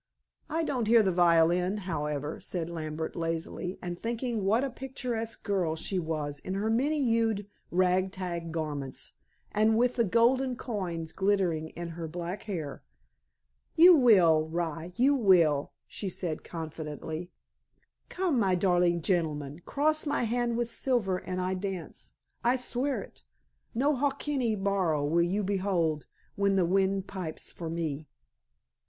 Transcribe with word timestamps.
"I 0.49 0.63
don't 0.63 0.87
hear 0.87 1.03
the 1.03 1.11
violin, 1.11 1.77
however," 1.85 2.39
said 2.41 2.71
Lambert 2.71 3.15
lazily, 3.15 3.77
and 3.83 3.99
thinking 3.99 4.43
what 4.43 4.63
a 4.63 4.71
picturesque 4.71 5.43
girl 5.43 5.75
she 5.75 5.99
was 5.99 6.39
in 6.39 6.55
her 6.55 6.71
many 6.71 6.99
hued 7.03 7.45
rag 7.69 8.11
tag 8.11 8.51
garments, 8.51 9.11
and 9.51 9.77
with 9.77 9.97
the 9.97 10.03
golden 10.03 10.55
coins 10.55 11.11
glittering 11.11 11.69
in 11.75 11.89
her 11.89 12.07
black 12.07 12.41
hair. 12.45 12.81
"You 13.75 13.95
will, 13.95 14.47
rye, 14.47 14.93
you 14.95 15.13
will," 15.13 15.71
she 15.85 16.09
said 16.09 16.43
confidentially. 16.43 17.31
"Come, 18.09 18.39
my 18.39 18.55
darling 18.55 19.03
gentleman, 19.03 19.61
cross 19.67 20.07
my 20.07 20.23
hand 20.23 20.57
with 20.57 20.67
silver 20.69 21.17
and 21.17 21.39
I 21.39 21.53
dance. 21.53 22.15
I 22.43 22.55
swear 22.55 23.03
it. 23.03 23.21
No 23.75 23.93
hokkeny 23.93 24.55
baro 24.55 25.05
will 25.05 25.21
you 25.21 25.43
behold 25.43 26.07
when 26.35 26.55
the 26.55 26.65
wind 26.65 27.05
pipes 27.05 27.51
for 27.51 27.69
me." 27.69 28.07